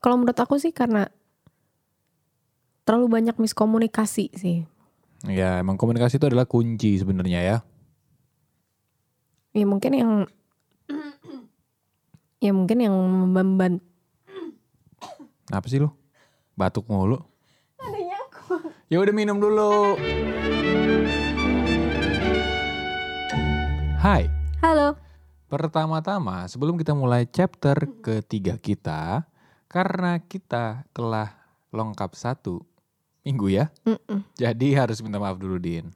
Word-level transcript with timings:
Kalau 0.00 0.16
menurut 0.16 0.36
aku 0.40 0.56
sih 0.56 0.72
karena 0.72 1.12
terlalu 2.88 3.20
banyak 3.20 3.36
miskomunikasi 3.36 4.32
sih. 4.32 4.64
Ya 5.28 5.60
emang 5.60 5.76
komunikasi 5.76 6.16
itu 6.16 6.26
adalah 6.32 6.48
kunci 6.48 6.96
sebenarnya 6.96 7.40
ya. 7.44 7.56
Ya 9.52 9.64
mungkin 9.68 9.92
yang 9.92 10.12
ya 12.44 12.52
mungkin 12.56 12.78
yang 12.80 12.96
memban 13.28 13.84
Apa 15.52 15.66
sih 15.68 15.76
lu? 15.76 15.92
Batuk 16.56 16.88
mulu. 16.88 17.20
Ya 18.90 18.98
udah 18.98 19.14
minum 19.14 19.38
dulu. 19.38 19.94
Hai, 24.00 24.26
Halo. 24.58 24.98
pertama-tama 25.46 26.48
sebelum 26.50 26.74
kita 26.74 26.90
mulai 26.96 27.28
chapter 27.28 27.76
ketiga 28.02 28.58
kita, 28.58 29.28
karena 29.70 30.18
kita 30.18 30.82
telah 30.90 31.30
lengkap 31.70 32.10
satu 32.18 32.66
minggu 33.22 33.54
ya, 33.54 33.70
Mm-mm. 33.86 34.26
jadi 34.34 34.82
harus 34.82 34.98
minta 34.98 35.22
maaf 35.22 35.38
dulu 35.38 35.62
Din. 35.62 35.94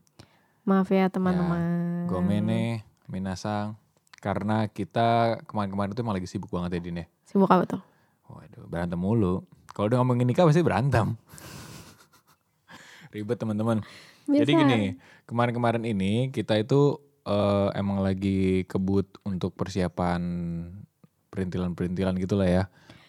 Maaf 0.62 0.88
ya 0.94 1.10
teman-teman. 1.10 2.06
Gomene, 2.06 2.86
Minasang, 3.10 3.74
karena 4.22 4.70
kita 4.70 5.42
kemarin-kemarin 5.50 5.90
itu 5.90 6.00
emang 6.06 6.14
lagi 6.14 6.30
sibuk 6.30 6.54
banget 6.54 6.78
ya 6.78 6.80
Din 6.86 7.02
ya. 7.02 7.06
Sibuk 7.26 7.50
apa 7.50 7.66
tuh? 7.66 7.82
Waduh, 8.30 8.64
berantem 8.70 8.96
mulu. 8.96 9.42
Kalau 9.74 9.90
udah 9.90 9.98
ngomongin 10.00 10.30
nikah 10.30 10.46
pasti 10.46 10.62
berantem. 10.62 11.18
Ribet 13.12 13.36
teman-teman. 13.42 13.82
Jadi 14.24 14.50
gini, 14.54 14.80
kemarin-kemarin 15.26 15.82
ini 15.82 16.30
kita 16.30 16.56
itu 16.56 17.02
eh, 17.26 17.68
emang 17.74 18.00
lagi 18.00 18.64
kebut 18.70 19.20
untuk 19.26 19.52
persiapan 19.58 20.22
perintilan-perintilan 21.28 22.16
gitulah 22.22 22.46
ya. 22.46 22.64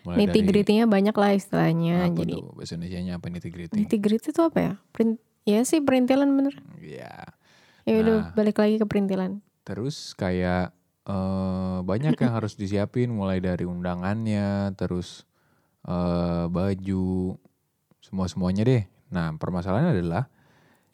Mulai 0.05 0.17
Nitty 0.21 0.39
gritty-nya 0.45 0.85
banyak 0.85 1.15
lah 1.17 1.31
istilahnya. 1.33 2.07
apa 2.07 2.21
Jadi 2.21 2.33
tuh, 2.37 2.53
bahasa 2.53 2.73
Indonesia 2.77 3.17
apa 3.17 3.27
nitty 3.27 3.49
gritty? 3.49 3.73
nitty 3.75 3.97
gritty 3.97 4.29
itu 4.29 4.41
apa 4.41 4.59
ya? 4.61 4.73
Print, 4.93 5.17
ya 5.43 5.59
sih 5.65 5.81
perintilan 5.81 6.29
bener. 6.29 6.53
Iya. 6.77 7.33
Ya 7.85 7.95
udah 7.99 8.17
Nah. 8.21 8.33
balik 8.33 8.57
lagi 8.57 8.77
ke 8.77 8.85
perintilan. 8.85 9.41
Terus 9.61 10.13
kayak 10.13 10.71
eh, 11.05 11.79
banyak 11.81 12.13
yang 12.15 12.33
harus 12.33 12.53
disiapin 12.53 13.09
mulai 13.09 13.37
dari 13.37 13.65
undangannya, 13.65 14.73
terus 14.73 15.25
eh, 15.83 16.45
baju, 16.45 17.37
semua-semuanya 18.01 18.61
deh. 18.61 18.83
Nah 19.09 19.33
permasalahannya 19.37 20.01
adalah 20.01 20.25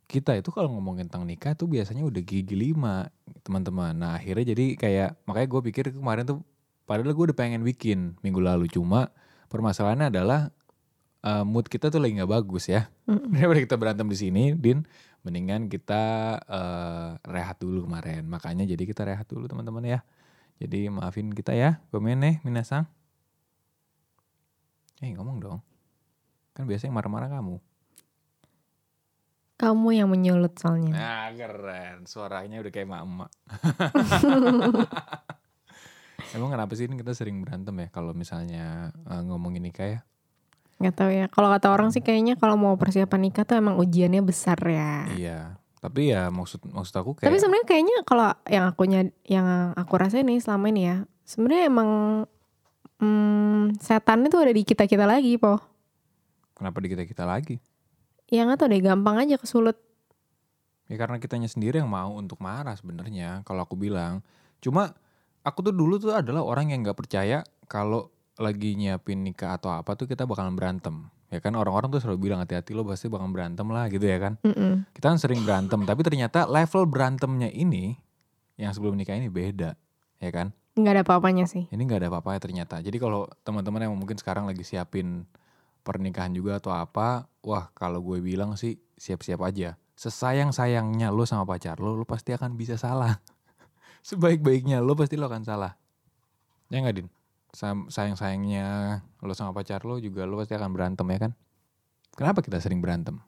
kita 0.07 0.35
itu 0.35 0.51
kalau 0.51 0.67
ngomongin 0.75 1.07
tentang 1.07 1.23
nikah 1.23 1.55
tuh 1.55 1.71
biasanya 1.71 2.03
udah 2.03 2.19
gigi 2.19 2.51
lima 2.51 3.07
teman-teman. 3.43 3.95
Nah 3.95 4.19
akhirnya 4.19 4.51
jadi 4.51 4.75
kayak 4.75 5.09
makanya 5.23 5.47
gue 5.47 5.61
pikir 5.71 5.85
kemarin 5.95 6.27
tuh 6.27 6.43
padahal 6.91 7.15
gue 7.15 7.25
udah 7.31 7.39
pengen 7.39 7.63
bikin 7.63 8.19
minggu 8.19 8.43
lalu 8.43 8.67
cuma 8.67 9.15
permasalahannya 9.47 10.11
adalah 10.11 10.51
eh, 11.23 11.43
mood 11.47 11.71
kita 11.71 11.87
tuh 11.87 12.03
lagi 12.03 12.19
nggak 12.19 12.27
bagus 12.27 12.67
ya. 12.67 12.91
Mm-mm. 13.07 13.31
Daripada 13.31 13.63
kita 13.63 13.75
berantem 13.79 14.11
di 14.11 14.17
sini, 14.19 14.51
Din, 14.59 14.83
mendingan 15.23 15.71
kita 15.71 16.35
eh, 16.43 17.09
rehat 17.31 17.63
dulu 17.63 17.87
kemarin. 17.87 18.27
Makanya 18.27 18.67
jadi 18.67 18.83
kita 18.83 19.07
rehat 19.07 19.23
dulu 19.31 19.47
teman-teman 19.47 19.87
ya. 19.87 19.99
Jadi 20.59 20.91
maafin 20.91 21.31
kita 21.31 21.55
ya, 21.55 21.79
gomene, 21.95 22.43
minasang. 22.43 22.83
Eh 24.99 25.15
ngomong 25.15 25.39
dong. 25.39 25.59
Kan 26.51 26.67
biasanya 26.67 26.91
marah-marah 26.91 27.31
kamu. 27.31 27.55
Kamu 29.57 29.89
yang 29.95 30.11
menyulut 30.11 30.59
soalnya. 30.59 30.91
Nah 30.91 31.31
keren, 31.37 32.03
suaranya 32.03 32.59
udah 32.59 32.71
kayak 32.73 32.91
emak-emak. 32.91 33.31
Emang 36.31 36.49
kenapa 36.51 36.71
sih 36.79 36.87
ini 36.87 36.95
kita 36.95 37.11
sering 37.11 37.43
berantem 37.43 37.75
ya 37.75 37.87
kalau 37.91 38.15
misalnya 38.15 38.95
eh, 38.95 39.21
ngomongin 39.27 39.67
nikah 39.67 39.87
ya? 39.87 39.99
Gak 40.81 40.95
tahu 40.97 41.11
ya. 41.13 41.25
Kalau 41.29 41.47
kata 41.51 41.67
orang 41.69 41.93
sih 41.93 42.01
kayaknya 42.01 42.39
kalau 42.39 42.57
mau 42.57 42.73
persiapan 42.79 43.29
nikah 43.29 43.45
tuh 43.45 43.59
emang 43.59 43.77
ujiannya 43.77 44.21
besar 44.25 44.57
ya. 44.65 45.05
Iya. 45.13 45.39
Tapi 45.81 46.13
ya 46.13 46.29
maksud 46.29 46.61
maksud 46.69 46.93
aku 46.93 47.17
kayak 47.17 47.29
Tapi 47.29 47.37
sebenarnya 47.41 47.67
kayaknya 47.67 47.95
kalau 48.05 48.29
yang 48.49 48.65
aku 48.69 48.81
yang 49.25 49.47
aku 49.73 49.93
rasain 49.97 50.25
nih 50.29 50.37
selama 50.37 50.69
ini 50.69 50.81
ya, 50.85 50.97
sebenarnya 51.25 51.63
emang 51.73 51.89
hmm, 53.01 53.81
setan 53.81 54.25
itu 54.25 54.37
ada 54.37 54.53
di 54.53 54.61
kita 54.61 54.85
kita 54.85 55.09
lagi, 55.09 55.41
po. 55.41 55.57
kenapa 56.53 56.77
di 56.85 56.93
kita 56.93 57.03
kita 57.09 57.25
lagi? 57.25 57.57
Ya 58.29 58.45
nggak 58.45 58.61
tahu 58.61 58.69
deh, 58.69 58.81
gampang 58.85 59.25
aja 59.25 59.41
kesulut. 59.41 59.73
Ya 60.85 61.01
karena 61.01 61.17
kitanya 61.17 61.49
sendiri 61.49 61.81
yang 61.81 61.89
mau 61.89 62.13
untuk 62.13 62.37
marah 62.37 62.77
sebenarnya 62.77 63.41
kalau 63.41 63.65
aku 63.65 63.73
bilang. 63.73 64.21
Cuma 64.61 64.93
aku 65.41 65.59
tuh 65.65 65.73
dulu 65.73 65.97
tuh 65.97 66.13
adalah 66.13 66.45
orang 66.45 66.73
yang 66.73 66.85
nggak 66.85 66.97
percaya 66.97 67.45
kalau 67.65 68.09
lagi 68.41 68.73
nyiapin 68.73 69.21
nikah 69.21 69.57
atau 69.57 69.73
apa 69.73 69.93
tuh 69.93 70.09
kita 70.09 70.25
bakalan 70.25 70.57
berantem. 70.57 71.09
Ya 71.31 71.39
kan 71.39 71.55
orang-orang 71.55 71.87
tuh 71.95 72.03
selalu 72.03 72.27
bilang 72.27 72.43
hati-hati 72.43 72.75
lo 72.75 72.83
pasti 72.83 73.07
bakal 73.07 73.31
berantem 73.31 73.63
lah 73.71 73.87
gitu 73.87 74.03
ya 74.03 74.19
kan. 74.19 74.35
Mm-mm. 74.43 74.83
Kita 74.91 75.15
kan 75.15 75.19
sering 75.21 75.47
berantem 75.47 75.79
tapi 75.87 76.03
ternyata 76.03 76.43
level 76.43 76.83
berantemnya 76.89 77.47
ini 77.47 77.95
yang 78.59 78.75
sebelum 78.75 78.99
nikah 78.99 79.15
ini 79.15 79.31
beda. 79.31 79.79
Ya 80.19 80.29
kan. 80.29 80.51
Nggak 80.75 80.91
ada 80.91 81.03
apa-apanya 81.07 81.45
sih. 81.47 81.67
Ini 81.71 81.81
nggak 81.83 82.03
ada 82.03 82.09
apa-apa 82.11 82.39
ternyata. 82.39 82.83
Jadi 82.83 82.99
kalau 82.99 83.27
teman-teman 83.47 83.87
yang 83.87 83.95
mungkin 83.95 84.19
sekarang 84.19 84.43
lagi 84.43 84.63
siapin 84.63 85.23
pernikahan 85.81 86.31
juga 86.31 86.61
atau 86.61 86.71
apa, 86.75 87.25
wah 87.41 87.71
kalau 87.73 87.99
gue 88.03 88.21
bilang 88.21 88.55
sih 88.59 88.79
siap-siap 88.99 89.41
aja. 89.41 89.79
Sesayang-sayangnya 89.95 91.13
lo 91.13 91.23
sama 91.27 91.47
pacar 91.47 91.79
lo, 91.79 91.95
lo 91.95 92.05
pasti 92.07 92.33
akan 92.35 92.55
bisa 92.55 92.75
salah. 92.75 93.19
Sebaik-baiknya 94.01 94.81
lo 94.81 94.97
pasti 94.97 95.15
lo 95.15 95.29
akan 95.29 95.45
salah. 95.45 95.77
Ya 96.73 96.81
nggak 96.81 96.95
Din? 96.97 97.07
Sayang-sayangnya 97.91 98.65
lo 99.21 99.33
sama 99.37 99.53
pacar 99.53 99.83
lo 99.85 100.01
juga 100.01 100.25
lo 100.25 100.41
pasti 100.41 100.57
akan 100.57 100.71
berantem 100.73 101.05
ya 101.09 101.19
kan? 101.29 101.31
Kenapa 102.17 102.43
kita 102.43 102.59
sering 102.59 102.81
berantem? 102.81 103.21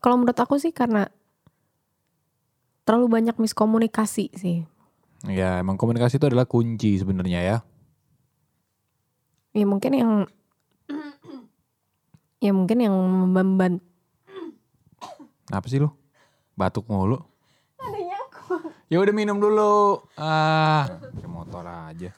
Kalau 0.00 0.16
menurut 0.16 0.38
aku 0.40 0.56
sih 0.56 0.72
karena 0.72 1.06
terlalu 2.88 3.06
banyak 3.20 3.36
miskomunikasi 3.38 4.34
sih. 4.34 4.66
Ya 5.28 5.60
emang 5.60 5.76
komunikasi 5.76 6.16
itu 6.16 6.26
adalah 6.26 6.48
kunci 6.48 6.96
sebenarnya 6.96 7.40
ya. 7.44 7.56
Ya 9.52 9.64
mungkin 9.68 9.92
yang 9.92 10.12
ya 12.40 12.50
mungkin 12.56 12.78
yang 12.80 12.94
memban 13.30 13.84
Apa 15.50 15.66
sih 15.66 15.82
lo? 15.82 15.94
Batuk 16.56 16.86
mulu. 16.88 17.29
Ya 18.90 18.98
udah 18.98 19.14
minum 19.14 19.38
dulu. 19.38 20.02
Ah, 20.18 20.98
kayak 21.14 21.30
motor 21.30 21.62
aja. 21.62 22.10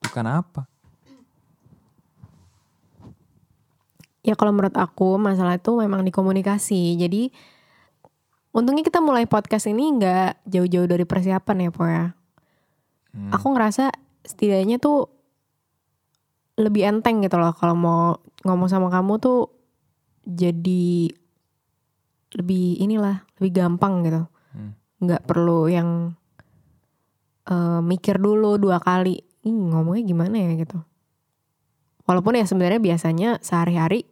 Bukan 0.00 0.24
apa? 0.24 0.64
Ya 4.24 4.32
kalau 4.32 4.56
menurut 4.56 4.72
aku 4.80 5.20
masalah 5.20 5.60
itu 5.60 5.76
memang 5.76 6.00
di 6.00 6.08
komunikasi. 6.08 6.96
Jadi 6.96 7.28
untungnya 8.56 8.80
kita 8.80 9.04
mulai 9.04 9.28
podcast 9.28 9.68
ini 9.68 9.92
nggak 10.00 10.48
jauh-jauh 10.48 10.88
dari 10.88 11.04
persiapan 11.04 11.68
ya 11.68 11.70
po 11.70 11.84
ya. 11.84 12.16
Hmm. 13.12 13.28
Aku 13.28 13.52
ngerasa 13.52 13.92
setidaknya 14.24 14.80
tuh 14.80 15.12
lebih 16.56 16.88
enteng 16.88 17.20
gitu 17.20 17.36
loh 17.36 17.52
kalau 17.52 17.76
mau 17.76 18.16
ngomong 18.40 18.72
sama 18.72 18.88
kamu 18.88 19.20
tuh 19.20 19.52
jadi 20.24 21.12
lebih 22.34 22.78
inilah 22.82 23.22
lebih 23.38 23.52
gampang 23.54 24.02
gitu. 24.04 24.22
Hmm. 24.54 24.72
Nggak 25.02 25.22
perlu 25.26 25.70
yang 25.70 26.14
eh, 27.46 27.80
mikir 27.80 28.18
dulu 28.18 28.58
dua 28.58 28.78
kali. 28.82 29.22
Ih, 29.44 29.52
ngomongnya 29.52 30.02
gimana 30.08 30.36
ya 30.40 30.50
gitu. 30.56 30.78
Walaupun 32.04 32.36
ya 32.36 32.44
sebenarnya 32.44 32.80
biasanya 32.80 33.40
sehari-hari 33.40 34.04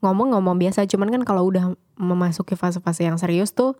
ngomong-ngomong 0.00 0.56
biasa, 0.60 0.84
cuman 0.88 1.08
kan 1.08 1.22
kalau 1.24 1.48
udah 1.48 1.72
memasuki 1.96 2.52
fase-fase 2.52 3.08
yang 3.08 3.16
serius 3.16 3.56
tuh, 3.56 3.76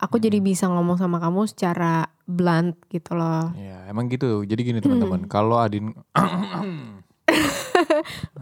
aku 0.00 0.16
jadi 0.16 0.40
bisa 0.40 0.68
ngomong 0.68 0.96
sama 0.96 1.20
kamu 1.20 1.44
secara 1.48 2.08
blunt 2.24 2.76
gitu 2.88 3.16
loh. 3.16 3.52
Ya 3.56 3.84
emang 3.88 4.08
gitu. 4.08 4.44
Jadi 4.44 4.60
gini 4.64 4.78
teman-teman, 4.80 5.28
kalau 5.28 5.60
Adin 5.60 5.92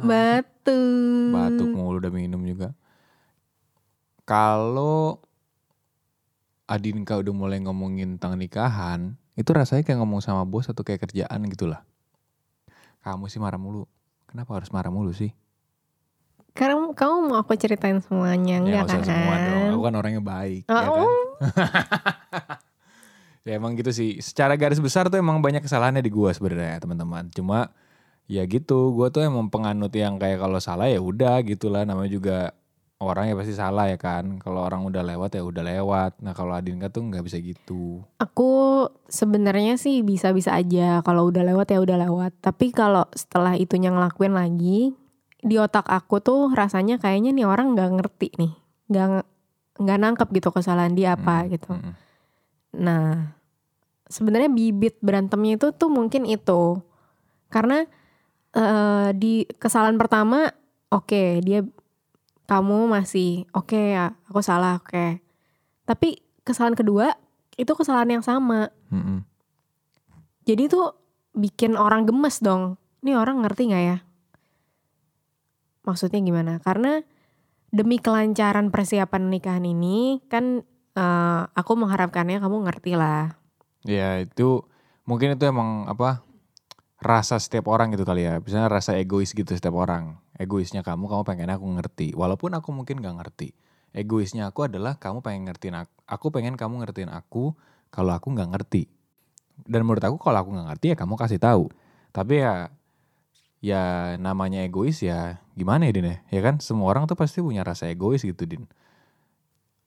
Batu. 0.04 0.80
batuk 1.32 1.68
mulu 1.72 1.98
udah 2.02 2.12
minum 2.12 2.42
juga. 2.46 2.74
Kalau 4.24 5.20
Adinka 6.64 7.20
udah 7.20 7.34
mulai 7.36 7.60
ngomongin 7.60 8.16
tentang 8.16 8.40
nikahan, 8.40 9.20
itu 9.36 9.52
rasanya 9.52 9.84
kayak 9.84 10.00
ngomong 10.00 10.24
sama 10.24 10.48
bos 10.48 10.72
atau 10.72 10.80
kayak 10.80 11.04
kerjaan 11.04 11.44
gitu 11.52 11.68
lah. 11.68 11.84
Kamu 13.04 13.28
sih 13.28 13.36
marah 13.36 13.60
mulu. 13.60 13.84
Kenapa 14.24 14.56
harus 14.56 14.72
marah 14.72 14.88
mulu 14.88 15.12
sih? 15.12 15.28
Karena 16.56 16.88
kamu 16.96 17.28
mau 17.28 17.36
aku 17.42 17.52
ceritain 17.58 17.98
semuanya 18.00 18.56
Ya 18.56 18.62
enggak 18.62 18.82
nggak 18.86 18.88
usah 18.88 18.96
kan? 18.96 19.04
semua 19.04 19.36
dong. 19.44 19.68
Aku 19.76 19.82
kan 19.84 19.94
orangnya 19.98 20.22
baik. 20.24 20.62
ya 20.64 20.88
kan? 20.88 20.88
Oh. 20.88 21.28
ya 23.46 23.52
emang 23.60 23.76
gitu 23.76 23.92
sih. 23.92 24.24
Secara 24.24 24.56
garis 24.56 24.80
besar 24.80 25.12
tuh 25.12 25.20
emang 25.20 25.44
banyak 25.44 25.60
kesalahannya 25.60 26.00
di 26.00 26.08
gua 26.08 26.32
sebenarnya 26.32 26.80
teman-teman. 26.80 27.28
Cuma 27.28 27.76
ya 28.24 28.40
gitu, 28.48 28.96
gua 28.96 29.12
tuh 29.12 29.20
emang 29.26 29.52
penganut 29.52 29.92
yang 29.92 30.16
kayak 30.16 30.40
kalau 30.40 30.56
salah 30.64 30.88
ya 30.88 31.02
udah 31.02 31.44
gitu 31.44 31.68
lah. 31.68 31.84
Namanya 31.84 32.08
juga 32.08 32.56
orang 33.04 33.28
ya 33.30 33.36
pasti 33.36 33.54
salah 33.54 33.86
ya 33.86 34.00
kan. 34.00 34.40
Kalau 34.40 34.64
orang 34.64 34.82
udah 34.88 35.04
lewat 35.04 35.36
ya 35.36 35.42
udah 35.44 35.62
lewat. 35.62 36.18
Nah 36.24 36.32
kalau 36.32 36.56
Adinka 36.56 36.88
tuh 36.88 37.04
nggak 37.06 37.24
bisa 37.24 37.38
gitu. 37.38 38.02
Aku 38.18 38.84
sebenarnya 39.06 39.76
sih 39.76 40.00
bisa-bisa 40.00 40.56
aja 40.56 41.04
kalau 41.04 41.28
udah 41.28 41.44
lewat 41.44 41.70
ya 41.70 41.78
udah 41.78 41.96
lewat. 42.08 42.32
Tapi 42.40 42.72
kalau 42.72 43.06
setelah 43.14 43.54
itunya 43.54 43.92
ngelakuin 43.92 44.34
lagi, 44.34 44.96
di 45.44 45.56
otak 45.60 45.84
aku 45.86 46.24
tuh 46.24 46.50
rasanya 46.56 46.96
kayaknya 46.96 47.36
nih 47.36 47.44
orang 47.44 47.76
nggak 47.76 47.90
ngerti 48.00 48.28
nih, 48.40 48.52
nggak 48.88 49.06
nggak 49.84 49.98
nangkep 50.00 50.28
gitu 50.32 50.48
kesalahan 50.54 50.96
dia 50.96 51.18
apa 51.18 51.44
Mm, 51.44 51.48
gitu. 51.52 51.70
mm, 51.74 51.82
mm. 51.82 51.94
Nah, 52.80 53.36
sebenarnya 54.08 54.48
bibit 54.48 54.96
berantemnya 55.04 55.60
itu 55.60 55.68
tuh 55.76 55.90
mungkin 55.92 56.24
itu. 56.24 56.80
Karena 57.52 57.84
eh, 58.54 59.08
di 59.14 59.44
kesalahan 59.46 59.98
pertama, 59.98 60.46
oke, 60.90 61.42
dia 61.42 61.66
kamu 62.44 62.92
masih 62.92 63.48
oke 63.56 63.76
ya, 63.76 64.12
aku 64.28 64.44
salah, 64.44 64.80
oke. 64.80 65.20
Tapi 65.88 66.20
kesalahan 66.44 66.76
kedua 66.76 67.16
itu 67.56 67.72
kesalahan 67.72 68.20
yang 68.20 68.24
sama. 68.24 68.68
Mm, 68.92 69.00
mm. 69.00 69.20
Jadi 70.44 70.62
tuh 70.68 70.92
bikin 71.32 71.74
orang 71.80 72.04
gemes 72.04 72.44
dong. 72.44 72.76
Ini 73.04 73.16
orang 73.16 73.44
ngerti 73.44 73.72
nggak 73.72 73.84
ya? 73.84 73.98
Maksudnya 75.84 76.20
gimana? 76.20 76.60
Karena 76.60 77.00
demi 77.68 78.00
kelancaran 78.00 78.72
persiapan 78.72 79.28
nikahan 79.28 79.64
ini 79.64 80.24
kan 80.28 80.64
eh, 80.96 81.42
aku 81.52 81.72
mengharapkannya 81.76 82.40
kamu 82.40 82.64
ngerti 82.68 82.96
lah. 82.96 83.36
Ya 83.84 84.20
itu 84.20 84.64
mungkin 85.04 85.36
itu 85.36 85.44
emang 85.44 85.84
apa 85.88 86.24
rasa 87.04 87.36
setiap 87.36 87.68
orang 87.68 87.92
gitu 87.92 88.08
kali 88.08 88.24
ya. 88.24 88.40
Misalnya 88.40 88.72
rasa 88.72 88.96
egois 88.96 89.36
gitu 89.36 89.52
setiap 89.52 89.76
orang. 89.76 90.23
Egoisnya 90.34 90.82
kamu, 90.82 91.06
kamu 91.06 91.22
pengen 91.22 91.50
aku 91.54 91.66
ngerti. 91.78 92.08
Walaupun 92.18 92.54
aku 92.58 92.74
mungkin 92.74 92.98
gak 92.98 93.16
ngerti. 93.22 93.54
Egoisnya 93.94 94.50
aku 94.50 94.66
adalah 94.66 94.98
kamu 94.98 95.22
pengen 95.22 95.46
ngertiin 95.46 95.78
aku. 95.78 95.94
Aku 96.10 96.26
pengen 96.34 96.58
kamu 96.58 96.82
ngertiin 96.82 97.14
aku 97.14 97.54
kalau 97.94 98.10
aku 98.10 98.34
nggak 98.34 98.50
ngerti. 98.50 98.90
Dan 99.54 99.86
menurut 99.86 100.02
aku 100.02 100.18
kalau 100.18 100.42
aku 100.42 100.50
nggak 100.50 100.66
ngerti 100.74 100.86
ya 100.90 100.96
kamu 100.98 101.14
kasih 101.14 101.38
tahu. 101.38 101.70
Tapi 102.10 102.42
ya 102.42 102.74
ya 103.62 103.82
namanya 104.18 104.66
egois 104.66 104.98
ya 104.98 105.38
gimana 105.54 105.86
ya 105.86 105.94
Din 105.94 106.10
ya? 106.10 106.16
Ya 106.34 106.40
kan 106.42 106.58
semua 106.58 106.90
orang 106.90 107.06
tuh 107.06 107.14
pasti 107.14 107.38
punya 107.38 107.62
rasa 107.62 107.86
egois 107.86 108.26
gitu 108.26 108.42
Din. 108.50 108.66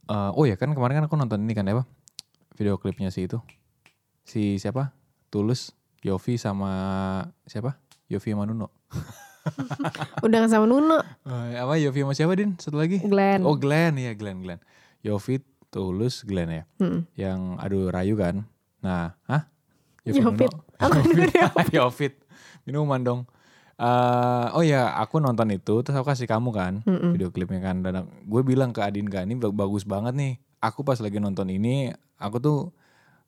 Eh, 0.07 0.31
oh 0.31 0.47
ya 0.47 0.55
kan 0.55 0.71
kemarin 0.71 1.03
kan 1.03 1.05
aku 1.11 1.19
nonton 1.19 1.43
ini 1.43 1.51
kan 1.51 1.67
apa? 1.67 1.83
Video 2.55 2.79
klipnya 2.79 3.11
si 3.11 3.27
itu 3.27 3.43
si 4.23 4.55
siapa? 4.55 4.95
Tulus, 5.27 5.75
Yofi 5.99 6.39
sama 6.39 6.71
siapa? 7.43 7.75
Yofi 8.07 8.31
sama 8.31 8.47
Nuno. 8.47 8.71
Udah 10.25 10.47
sama 10.47 10.65
Nuno, 10.65 10.99
Eh, 11.27 11.57
apa 11.59 11.75
Yofi 11.79 12.01
sama 12.03 12.13
siapa 12.13 12.33
Din? 12.35 12.55
Satu 12.59 12.77
lagi? 12.79 12.99
Glenn. 13.03 13.43
Oh 13.43 13.55
Glenn 13.55 13.97
ya 13.97 14.13
Glenn 14.13 14.43
Glenn. 14.43 14.59
Yofi, 15.05 15.39
Tulus, 15.69 16.23
Glenn 16.23 16.49
ya. 16.49 16.63
Mm. 16.81 16.99
Yang 17.13 17.39
adu 17.61 17.79
rayu 17.91 18.15
kan. 18.17 18.47
Nah, 18.81 19.15
hah? 19.27 19.47
Yofit. 20.07 20.51
Nuno? 20.51 20.63
Aku 20.83 20.99
Yofit. 21.03 21.73
Yofit. 21.75 22.13
Minuman 22.63 23.03
dong. 23.03 23.21
Eh, 23.77 24.47
oh 24.57 24.65
ya, 24.65 24.89
aku 24.97 25.21
nonton 25.21 25.53
itu 25.53 25.85
terus 25.85 25.93
aku 25.93 26.09
kasih 26.09 26.25
kamu 26.25 26.49
kan 26.49 26.73
Mm-mm. 26.81 27.13
video 27.13 27.29
klipnya 27.29 27.61
kan 27.61 27.85
dan 27.85 28.09
gue 28.25 28.41
bilang 28.41 28.73
ke 28.73 28.81
Adin 28.81 29.05
kan 29.05 29.29
ini 29.29 29.37
bagus 29.37 29.85
banget 29.85 30.17
nih. 30.17 30.33
Aku 30.57 30.81
pas 30.81 30.97
lagi 30.97 31.21
nonton 31.21 31.45
ini, 31.53 31.93
aku 32.17 32.41
tuh 32.41 32.57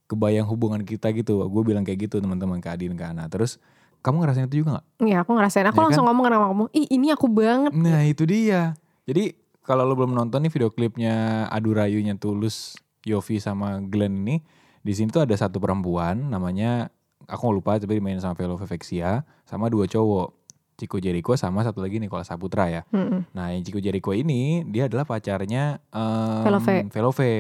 kebayang 0.10 0.50
hubungan 0.50 0.82
kita 0.82 1.14
gitu. 1.14 1.46
Gue 1.46 1.62
bilang 1.62 1.86
kayak 1.86 2.10
gitu 2.10 2.18
teman-teman 2.18 2.58
ke 2.58 2.70
Adin 2.74 2.98
kan. 2.98 3.14
Nah 3.14 3.30
terus 3.30 3.62
kamu 4.00 4.16
ngerasain 4.24 4.48
itu 4.48 4.64
juga 4.64 4.80
gak? 4.80 4.86
Iya 5.04 5.18
aku 5.24 5.32
ngerasain, 5.36 5.68
aku 5.68 5.80
Ya 5.80 5.84
langsung 5.90 6.06
ngomong 6.08 6.26
sama 6.28 6.46
kamu, 6.52 6.66
ih 6.72 6.88
ini 6.92 7.08
aku 7.12 7.28
banget. 7.28 7.72
Nah 7.76 8.02
itu 8.08 8.24
dia. 8.24 8.74
Jadi 9.04 9.36
kalau 9.64 9.86
lo 9.86 9.94
belum 9.94 10.16
nonton 10.16 10.46
nih 10.46 10.52
video 10.52 10.70
klipnya 10.72 11.46
adu 11.52 11.76
rayunya 11.76 12.16
Tulus, 12.16 12.80
Yofi 13.06 13.38
sama 13.38 13.78
Glenn 13.84 14.26
ini, 14.26 14.42
di 14.82 14.94
sini 14.96 15.12
tuh 15.12 15.28
ada 15.28 15.36
satu 15.36 15.60
perempuan 15.60 16.32
namanya 16.32 16.90
aku 17.28 17.54
lupa 17.54 17.78
tapi 17.78 18.02
dimainin 18.02 18.24
sama 18.24 18.34
Velo 18.34 18.58
Vexia 18.58 19.22
sama 19.46 19.70
dua 19.70 19.86
cowok. 19.86 20.40
Chico 20.80 20.96
Jericho 20.96 21.36
sama 21.36 21.60
satu 21.68 21.84
lagi 21.84 22.00
Nicola 22.00 22.24
Saputra 22.24 22.72
ya. 22.72 22.88
Mm-mm. 22.96 23.28
Nah 23.36 23.52
yang 23.52 23.68
Chico 23.68 23.84
Jericho 23.84 24.16
ini 24.16 24.64
dia 24.64 24.88
adalah 24.88 25.04
pacarnya 25.04 25.84
um, 25.92 26.48
Velove. 26.48 26.88
Velove. 26.88 27.32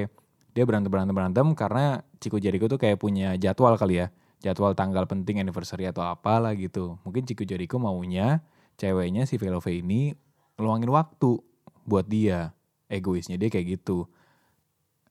Dia 0.52 0.64
berantem 0.68 0.92
berantem 0.92 1.16
berantem 1.16 1.48
karena 1.56 2.04
Chico 2.20 2.36
Jericho 2.36 2.68
tuh 2.68 2.76
kayak 2.76 3.00
punya 3.00 3.40
jadwal 3.40 3.80
kali 3.80 4.04
ya. 4.04 4.12
Jadwal 4.40 4.72
tanggal 4.72 5.04
penting 5.04 5.44
anniversary 5.44 5.84
atau 5.84 6.04
apalah 6.08 6.56
gitu. 6.56 6.96
Mungkin 7.04 7.28
Chico 7.28 7.44
Jericho 7.44 7.76
maunya 7.76 8.40
ceweknya 8.80 9.28
si 9.28 9.36
Velove 9.36 9.84
ini 9.84 10.16
ngeluangin 10.56 10.88
waktu 10.88 11.44
buat 11.84 12.08
dia. 12.08 12.56
Egoisnya 12.88 13.36
dia 13.36 13.52
kayak 13.52 13.80
gitu. 13.80 14.08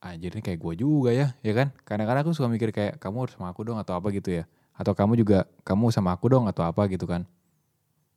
Anjirnya 0.01 0.41
kayak 0.41 0.59
gue 0.59 0.75
juga 0.81 1.11
ya, 1.13 1.37
ya 1.45 1.53
kan? 1.53 1.75
Kadang-kadang 1.85 2.25
aku 2.25 2.33
suka 2.33 2.49
mikir 2.49 2.73
kayak 2.73 2.97
kamu 3.03 3.29
harus 3.29 3.35
sama 3.37 3.53
aku 3.53 3.67
dong 3.69 3.77
atau 3.77 3.99
apa 3.99 4.09
gitu 4.15 4.31
ya. 4.33 4.45
Atau 4.73 4.95
kamu 4.97 5.19
juga 5.21 5.45
kamu 5.67 5.91
sama 5.93 6.15
aku 6.17 6.31
dong 6.33 6.47
atau 6.49 6.65
apa 6.65 6.87
gitu 6.89 7.05
kan. 7.05 7.27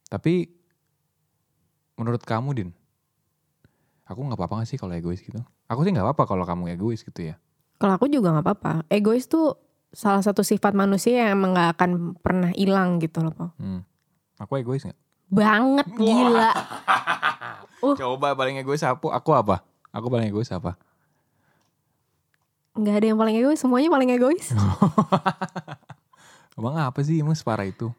Tapi 0.07 0.47
menurut 1.99 2.21
kamu 2.23 2.49
Din, 2.53 2.69
aku 4.05 4.19
nggak 4.23 4.39
apa-apa 4.39 4.63
gak 4.63 4.69
sih 4.73 4.77
kalau 4.79 4.93
egois 4.95 5.19
gitu? 5.21 5.41
Aku 5.67 5.83
sih 5.83 5.91
nggak 5.91 6.05
apa-apa 6.05 6.23
kalau 6.29 6.45
kamu 6.45 6.73
egois 6.73 7.01
gitu 7.01 7.33
ya. 7.33 7.35
Kalau 7.81 7.97
aku 7.97 8.07
juga 8.07 8.29
nggak 8.33 8.45
apa-apa. 8.45 8.73
Egois 8.93 9.25
tuh 9.25 9.57
salah 9.91 10.23
satu 10.23 10.41
sifat 10.41 10.71
manusia 10.71 11.27
yang 11.27 11.35
emang 11.35 11.51
gak 11.53 11.75
akan 11.77 11.91
pernah 12.19 12.49
hilang 12.55 12.99
gitu 12.99 13.19
loh. 13.19 13.33
Po. 13.35 13.45
Hmm. 13.59 13.83
Aku 14.39 14.57
egois 14.57 14.83
nggak? 14.83 14.99
Banget 15.31 15.87
gila. 15.95 16.51
Uh. 17.81 17.97
Coba 17.97 18.37
paling 18.37 18.61
egois 18.61 18.85
aku, 18.85 19.09
aku 19.09 19.33
apa? 19.33 19.65
Aku 19.89 20.05
paling 20.05 20.29
egois 20.29 20.53
apa? 20.53 20.77
Nggak 22.77 22.95
ada 23.01 23.05
yang 23.09 23.17
paling 23.17 23.35
egois, 23.41 23.57
semuanya 23.57 23.89
paling 23.89 24.13
egois. 24.13 24.53
Emang 26.61 26.77
apa 26.77 27.01
sih 27.01 27.17
emang 27.17 27.33
separah 27.33 27.65
itu? 27.65 27.89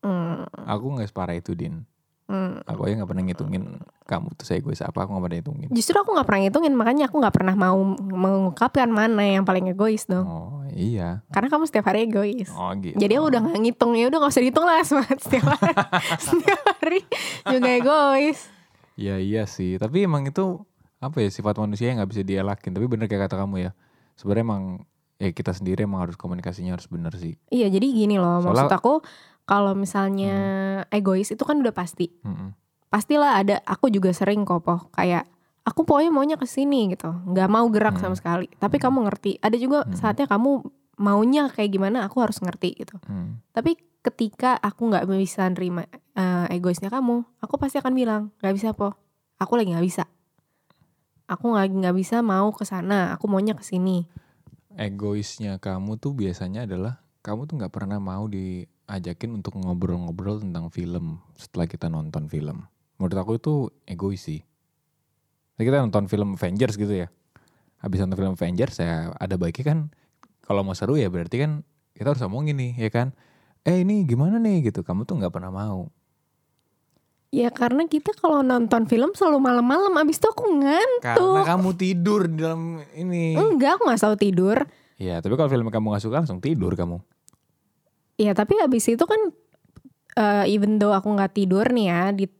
Hmm, 0.00 0.48
Aku 0.64 0.96
nggak 0.96 1.12
separah 1.12 1.36
itu 1.36 1.52
Din. 1.52 1.84
hmm. 2.32 2.64
Aku 2.64 2.88
ya 2.88 2.96
nggak 2.96 3.10
pernah 3.12 3.24
ngitungin 3.28 3.84
kamu 4.08 4.32
tuh 4.32 4.48
saya 4.48 4.64
egois 4.64 4.80
apa. 4.80 5.04
Aku 5.04 5.12
nggak 5.12 5.24
pernah 5.28 5.38
hitungin. 5.44 5.68
Justru 5.76 6.00
aku 6.00 6.16
nggak 6.16 6.24
pernah 6.24 6.40
ngitungin, 6.48 6.72
makanya 6.72 7.04
aku 7.12 7.20
nggak 7.20 7.34
pernah 7.36 7.52
mau 7.52 7.78
mengungkapkan 8.00 8.88
mana 8.88 9.20
yang 9.28 9.44
paling 9.44 9.68
egois 9.68 10.08
dong. 10.08 10.24
Oh 10.24 10.59
iya. 10.80 11.08
Karena 11.28 11.48
kamu 11.48 11.64
setiap 11.64 11.84
hari 11.86 12.04
egois. 12.04 12.48
Oh 12.50 12.72
gitu. 12.74 12.96
Jadi 12.96 13.12
aku 13.14 13.26
udah 13.28 13.40
gak 13.44 13.60
ngitung 13.60 13.92
ya 13.92 14.08
udah 14.08 14.18
gak 14.18 14.32
usah 14.32 14.40
dihitung 14.40 14.64
lah 14.64 14.80
Asmat. 14.82 15.18
setiap 15.18 15.44
hari, 15.46 15.76
setiap 16.26 16.60
hari 16.74 17.00
juga 17.46 17.68
egois. 17.70 18.38
Iya 18.94 19.16
iya 19.16 19.42
sih. 19.44 19.76
Tapi 19.76 20.04
emang 20.04 20.24
itu 20.24 20.64
apa 20.98 21.16
ya 21.18 21.28
sifat 21.28 21.56
manusia 21.56 21.88
yang 21.88 21.98
nggak 21.98 22.10
bisa 22.10 22.22
dielakin. 22.22 22.70
Tapi 22.70 22.86
bener 22.86 23.04
kayak 23.04 23.28
kata 23.28 23.36
kamu 23.38 23.56
ya. 23.62 23.70
Sebenarnya 24.14 24.44
emang 24.44 24.62
ya 25.16 25.30
kita 25.30 25.52
sendiri 25.52 25.84
emang 25.84 26.00
harus 26.02 26.16
komunikasinya 26.16 26.72
harus 26.72 26.84
bener 26.86 27.12
sih. 27.14 27.36
Iya 27.48 27.68
jadi 27.68 27.86
gini 27.86 28.16
loh 28.16 28.40
maksud 28.40 28.66
Soalnya- 28.66 28.76
aku 28.76 28.94
kalau 29.44 29.72
misalnya 29.74 30.34
egois 30.88 31.28
itu 31.28 31.40
kan 31.40 31.56
udah 31.56 31.72
pasti. 31.72 32.12
Mm-mm. 32.22 32.56
Pastilah 32.86 33.38
ada 33.38 33.62
aku 33.62 33.86
juga 33.86 34.10
sering 34.10 34.42
kok 34.42 34.60
poh 34.60 34.90
kayak 34.90 35.24
aku 35.62 35.84
pokoknya 35.84 36.10
maunya 36.10 36.36
ke 36.36 36.44
sini 36.44 36.90
gitu. 36.90 37.10
nggak 37.10 37.48
mau 37.48 37.66
gerak 37.68 37.96
Hmm. 37.96 38.02
sama 38.02 38.16
sekali. 38.16 38.46
Tapi 38.56 38.76
kamu 38.76 39.06
ngerti. 39.06 39.38
Ada 39.38 39.56
juga 39.56 39.84
Hmm. 39.84 39.94
saatnya 39.94 40.26
kamu 40.26 40.64
maunya 40.98 41.48
kayak 41.48 41.70
gimana 41.70 42.04
aku 42.04 42.20
harus 42.20 42.36
ngerti 42.38 42.76
gitu. 42.76 42.96
Hmm. 43.08 43.40
Tapi 43.52 43.76
ketika 44.00 44.56
aku 44.56 44.88
nggak 44.88 45.04
bisa 45.10 45.44
nerima 45.48 45.84
eh, 46.12 46.46
egoisnya 46.52 46.88
kamu, 46.88 47.24
aku 47.40 47.54
pasti 47.56 47.78
akan 47.78 47.92
bilang 47.92 48.22
nggak 48.40 48.54
bisa 48.54 48.72
po. 48.72 48.92
Aku 49.38 49.56
lagi 49.56 49.72
nggak 49.72 49.86
bisa. 49.86 50.04
Aku 51.24 51.54
lagi 51.54 51.72
nggak 51.72 51.94
bisa 51.94 52.20
mau 52.20 52.50
ke 52.50 52.66
sana. 52.66 53.14
Aku 53.14 53.30
maunya 53.30 53.54
ke 53.54 53.62
sini. 53.62 54.04
Egoisnya 54.74 55.56
kamu 55.56 55.96
tuh 55.96 56.12
biasanya 56.12 56.66
adalah 56.66 57.00
kamu 57.20 57.46
tuh 57.46 57.54
nggak 57.56 57.72
pernah 57.72 57.96
mau 57.96 58.26
diajakin 58.26 59.38
untuk 59.38 59.56
ngobrol-ngobrol 59.56 60.40
tentang 60.40 60.68
film 60.68 61.22
setelah 61.34 61.64
kita 61.64 61.86
nonton 61.86 62.26
film. 62.26 62.66
Menurut 62.98 63.16
aku 63.16 63.32
itu 63.36 63.54
egois 63.84 64.20
sih. 64.20 64.42
Jadi 65.60 65.76
kita 65.76 65.84
nonton 65.84 66.08
film 66.08 66.40
Avengers 66.40 66.80
gitu 66.80 67.04
ya. 67.04 67.12
Habis 67.84 68.00
nonton 68.00 68.16
film 68.16 68.32
Avengers 68.32 68.80
ya 68.80 69.12
ada 69.12 69.36
baiknya 69.36 69.76
kan 69.76 69.78
kalau 70.40 70.64
mau 70.64 70.72
seru 70.72 70.96
ya 70.96 71.12
berarti 71.12 71.36
kan 71.36 71.60
kita 71.92 72.16
harus 72.16 72.24
ngomongin 72.24 72.56
nih 72.56 72.72
ya 72.80 72.88
kan. 72.88 73.12
Eh 73.68 73.84
ini 73.84 74.08
gimana 74.08 74.40
nih 74.40 74.72
gitu. 74.72 74.80
Kamu 74.80 75.04
tuh 75.04 75.20
nggak 75.20 75.28
pernah 75.28 75.52
mau. 75.52 75.92
Ya 77.28 77.52
karena 77.52 77.84
kita 77.84 78.16
kalau 78.16 78.40
nonton 78.40 78.88
film 78.88 79.12
selalu 79.12 79.36
malam-malam. 79.36 80.00
Abis 80.00 80.16
itu 80.16 80.32
aku 80.32 80.48
ngantuk. 80.48 81.44
Karena 81.44 81.44
kamu 81.44 81.70
tidur 81.76 82.24
di 82.24 82.40
dalam 82.40 82.80
ini. 82.96 83.36
Enggak, 83.36 83.76
aku 83.76 83.92
gak 83.92 84.00
selalu 84.00 84.16
tidur. 84.16 84.56
Ya 84.96 85.20
tapi 85.20 85.36
kalau 85.36 85.52
film 85.52 85.68
kamu 85.68 85.92
gak 85.92 86.04
suka 86.08 86.24
langsung 86.24 86.40
tidur 86.40 86.72
kamu. 86.72 87.04
Ya 88.16 88.32
tapi 88.32 88.56
abis 88.64 88.96
itu 88.96 89.04
kan 89.04 89.28
eh, 90.16 90.56
even 90.56 90.80
though 90.80 90.96
aku 90.96 91.12
nggak 91.12 91.36
tidur 91.36 91.68
nih 91.68 91.86
ya 91.92 92.02
di 92.16 92.39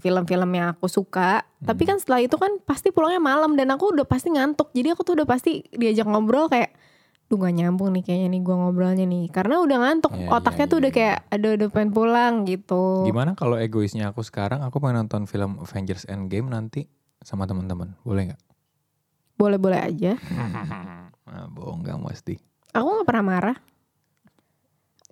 film-film 0.00 0.50
yang 0.56 0.72
aku 0.74 0.88
suka, 0.88 1.44
tapi 1.62 1.84
kan 1.84 2.00
setelah 2.00 2.24
itu 2.24 2.34
kan 2.40 2.58
pasti 2.64 2.90
pulangnya 2.90 3.20
malam 3.22 3.54
dan 3.54 3.70
aku 3.70 3.92
udah 3.92 4.08
pasti 4.08 4.32
ngantuk. 4.32 4.72
Jadi 4.72 4.96
aku 4.96 5.04
tuh 5.06 5.14
udah 5.20 5.28
pasti 5.28 5.62
diajak 5.70 6.08
ngobrol 6.08 6.48
kayak 6.48 6.72
Duh 7.30 7.38
gak 7.38 7.54
nyambung 7.54 7.94
nih 7.94 8.02
kayaknya 8.02 8.28
nih 8.34 8.42
gua 8.42 8.56
ngobrolnya 8.58 9.06
nih 9.06 9.30
Karena 9.30 9.62
udah 9.62 9.78
ngantuk 9.78 10.18
Iya, 10.18 10.34
Otaknya 10.34 10.66
iya, 10.66 10.72
tuh 10.74 10.74
iya, 10.74 10.82
udah 10.82 10.90
iya. 10.90 10.98
kayak 10.98 11.18
Aduh 11.30 11.50
udah 11.54 11.68
pengen 11.70 11.90
pulang 11.94 12.34
gitu 12.42 12.82
Gimana 13.06 13.30
kalau 13.38 13.54
egoisnya 13.54 14.10
aku 14.10 14.26
sekarang 14.26 14.66
aku 14.66 14.82
pengen 14.82 15.06
nonton 15.06 15.30
film 15.30 15.62
Avengers 15.62 16.10
Endgame 16.10 16.50
nanti 16.50 16.90
sama 17.22 17.46
teman-teman? 17.46 17.94
Boleh 18.02 18.34
nggak? 18.34 18.42
Boleh-boleh 19.38 19.80
aja. 19.80 20.12
Nah, 21.24 21.46
bohong 21.54 21.86
gak 21.86 22.00
pasti. 22.02 22.34
Aku 22.74 22.88
nggak 22.98 23.08
pernah 23.08 23.24
marah. 23.24 23.56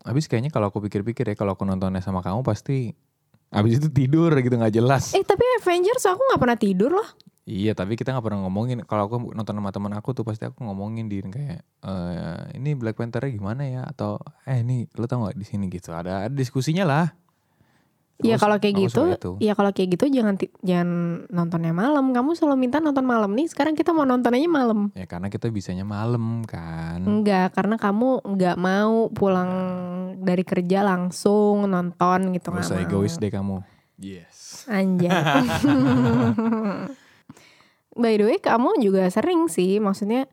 Habis 0.05 0.29
kayaknya 0.29 0.51
kalau 0.53 0.73
aku 0.73 0.81
pikir-pikir 0.85 1.23
ya 1.33 1.37
kalau 1.37 1.57
aku 1.57 1.69
nontonnya 1.69 2.01
sama 2.01 2.25
kamu 2.25 2.41
pasti 2.45 2.97
habis 3.49 3.81
itu 3.81 3.89
tidur 3.89 4.33
gitu 4.37 4.55
nggak 4.55 4.75
jelas. 4.75 5.17
Eh 5.17 5.25
tapi 5.25 5.45
Avengers 5.61 6.05
aku 6.05 6.21
nggak 6.21 6.41
pernah 6.41 6.59
tidur 6.59 6.91
loh. 6.93 7.09
Iya 7.49 7.73
tapi 7.73 7.97
kita 7.97 8.13
nggak 8.13 8.25
pernah 8.29 8.45
ngomongin 8.45 8.85
kalau 8.85 9.09
aku 9.09 9.17
nonton 9.33 9.57
sama 9.57 9.73
teman 9.73 9.97
aku 9.97 10.13
tuh 10.13 10.21
pasti 10.21 10.45
aku 10.45 10.69
ngomongin 10.69 11.09
di 11.09 11.25
kayak 11.25 11.65
eh 11.65 12.41
ini 12.61 12.77
Black 12.77 13.01
Panther 13.01 13.25
gimana 13.33 13.65
ya 13.65 13.89
atau 13.89 14.21
eh 14.45 14.61
ini 14.61 14.85
lo 15.01 15.09
tau 15.09 15.25
nggak 15.25 15.33
di 15.33 15.47
sini 15.49 15.65
gitu 15.73 15.97
ada, 15.97 16.29
ada 16.29 16.35
diskusinya 16.37 16.85
lah. 16.85 17.09
Iya 18.19 18.35
kalau 18.35 18.59
kayak 18.59 18.75
gitu, 18.91 19.15
iya 19.39 19.55
kalau 19.55 19.71
kayak 19.71 19.95
gitu 19.95 20.11
jangan 20.11 20.35
jangan 20.67 20.91
nontonnya 21.31 21.71
malam. 21.71 22.11
Kamu 22.11 22.35
selalu 22.35 22.67
minta 22.67 22.83
nonton 22.83 23.07
malam 23.07 23.31
nih. 23.31 23.47
Sekarang 23.47 23.79
kita 23.79 23.95
mau 23.95 24.03
nonton 24.03 24.35
aja 24.35 24.49
malam. 24.51 24.91
Ya 24.99 25.07
karena 25.07 25.31
kita 25.31 25.47
bisanya 25.55 25.87
malam 25.87 26.43
kan. 26.43 26.99
Enggak, 26.99 27.55
karena 27.55 27.79
kamu 27.79 28.27
nggak 28.27 28.57
mau 28.59 29.07
pulang 29.15 29.51
dari 30.17 30.43
kerja 30.43 30.81
langsung 30.81 31.69
nonton 31.69 32.33
gitu 32.33 32.49
Gak 32.49 32.55
nggak 32.57 32.67
usah 32.69 32.77
mau. 32.79 32.85
egois 32.85 33.15
deh 33.21 33.29
kamu. 33.29 33.57
Yes. 33.99 34.65
Anjay. 34.71 35.11
By 37.99 38.15
the 38.15 38.25
way, 38.31 38.39
kamu 38.39 38.79
juga 38.79 39.11
sering 39.11 39.51
sih, 39.51 39.83
maksudnya 39.83 40.31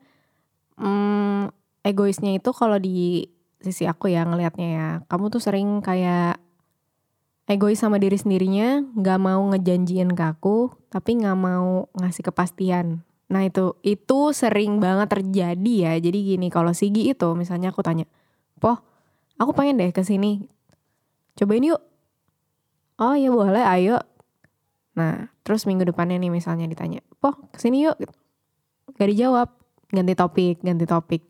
hmm, 0.77 1.49
egoisnya 1.81 2.37
itu 2.37 2.53
kalau 2.53 2.77
di 2.77 3.25
sisi 3.57 3.89
aku 3.89 4.13
ya 4.13 4.21
ngelihatnya 4.21 4.67
ya, 4.69 4.87
kamu 5.09 5.33
tuh 5.33 5.41
sering 5.41 5.81
kayak 5.81 6.37
egois 7.49 7.81
sama 7.81 7.97
diri 7.97 8.21
sendirinya, 8.21 8.85
nggak 8.93 9.17
mau 9.17 9.41
ngejanjiin 9.49 10.13
ke 10.13 10.23
aku, 10.29 10.69
tapi 10.93 11.17
nggak 11.17 11.37
mau 11.37 11.89
ngasih 11.97 12.29
kepastian. 12.29 13.01
Nah 13.33 13.41
itu 13.41 13.73
itu 13.81 14.29
sering 14.37 14.77
banget 14.77 15.09
terjadi 15.09 15.73
ya. 15.89 15.93
Jadi 15.97 16.37
gini, 16.37 16.53
kalau 16.53 16.69
Sigi 16.77 17.09
itu 17.09 17.33
misalnya 17.33 17.73
aku 17.73 17.81
tanya, 17.81 18.05
poh, 18.61 18.77
aku 19.39 19.51
pengen 19.51 19.79
deh 19.79 19.91
ke 19.91 20.01
sini, 20.01 20.47
cobain 21.35 21.63
yuk. 21.63 21.81
Oh 22.95 23.11
iya 23.11 23.27
boleh, 23.27 23.63
ayo. 23.63 23.99
Nah, 24.95 25.27
terus 25.43 25.67
minggu 25.67 25.83
depannya 25.83 26.15
nih 26.15 26.31
misalnya 26.31 26.65
ditanya, 26.65 27.03
Poh 27.19 27.35
ke 27.51 27.59
sini 27.59 27.83
yuk. 27.83 27.99
Gak 28.95 29.09
dijawab, 29.11 29.51
ganti 29.91 30.13
topik, 30.15 30.63
ganti 30.63 30.87
topik. 30.87 31.23